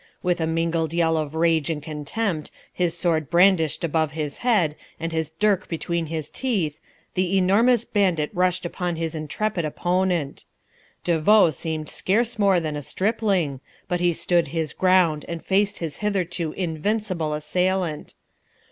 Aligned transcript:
With 0.23 0.41
a 0.41 0.47
mingled 0.47 0.93
yell 0.95 1.15
of 1.15 1.35
rage 1.35 1.69
and 1.69 1.83
contempt, 1.83 2.49
his 2.73 2.97
sword 2.97 3.29
brandished 3.29 3.83
above 3.83 4.13
his 4.13 4.39
head 4.39 4.75
and 4.99 5.11
his 5.11 5.29
dirk 5.29 5.67
between 5.67 6.07
his 6.07 6.27
teeth, 6.27 6.79
the 7.13 7.37
enormous 7.37 7.85
bandit 7.85 8.31
rushed 8.33 8.65
upon 8.65 8.95
his 8.95 9.13
intrepid 9.13 9.63
opponent. 9.63 10.43
De 11.03 11.19
Vaux 11.19 11.55
seemed 11.55 11.87
scarce 11.87 12.39
more 12.39 12.59
than 12.59 12.75
a 12.75 12.81
stripling, 12.81 13.59
but 13.87 13.99
he 13.99 14.11
stood 14.11 14.47
his 14.47 14.73
ground 14.73 15.23
and 15.27 15.45
faced 15.45 15.77
his 15.77 15.97
hitherto 15.97 16.51
invincible 16.53 17.35
assailant. 17.35 18.15